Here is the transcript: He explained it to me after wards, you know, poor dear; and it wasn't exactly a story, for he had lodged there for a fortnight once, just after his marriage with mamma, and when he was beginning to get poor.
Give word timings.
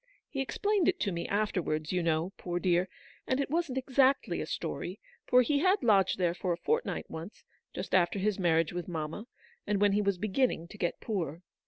He 0.29 0.41
explained 0.41 0.87
it 0.87 0.99
to 1.01 1.11
me 1.11 1.27
after 1.27 1.61
wards, 1.61 1.91
you 1.91 2.01
know, 2.01 2.33
poor 2.35 2.59
dear; 2.59 2.89
and 3.27 3.39
it 3.39 3.51
wasn't 3.51 3.77
exactly 3.77 4.41
a 4.41 4.47
story, 4.47 4.99
for 5.27 5.43
he 5.43 5.59
had 5.59 5.83
lodged 5.83 6.17
there 6.17 6.33
for 6.33 6.51
a 6.53 6.57
fortnight 6.57 7.05
once, 7.07 7.43
just 7.75 7.93
after 7.93 8.17
his 8.17 8.39
marriage 8.39 8.73
with 8.73 8.87
mamma, 8.87 9.27
and 9.67 9.79
when 9.79 9.91
he 9.91 10.01
was 10.01 10.17
beginning 10.17 10.67
to 10.69 10.77
get 10.79 11.01
poor. 11.01 11.43